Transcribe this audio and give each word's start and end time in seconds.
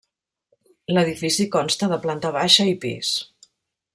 L'edifici 0.97 1.45
consta 1.57 1.91
de 1.93 2.01
planta 2.07 2.33
baixa 2.41 2.67
i 2.73 2.75
pis. 2.87 3.15